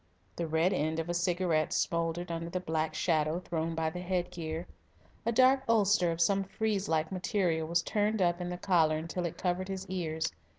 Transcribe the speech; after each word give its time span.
The 0.35 0.47
red 0.47 0.73
end 0.73 0.97
of 0.99 1.09
a 1.09 1.13
cigarette 1.13 1.71
smouldered 1.71 2.31
under 2.31 2.49
the 2.49 2.59
black 2.59 2.95
shadow 2.95 3.39
thrown 3.39 3.75
by 3.75 3.91
the 3.91 3.99
headgear. 3.99 4.65
A 5.27 5.31
dark 5.31 5.61
ulster 5.69 6.11
of 6.11 6.19
some 6.19 6.43
frieze 6.43 6.89
like 6.89 7.11
material 7.11 7.67
was 7.67 7.83
turned 7.83 8.19
up 8.19 8.41
in 8.41 8.49
the 8.49 8.57
collar 8.57 8.97
until 8.97 9.27
it 9.27 9.37
covered 9.37 9.67
his 9.67 9.85
ears. 9.89 10.31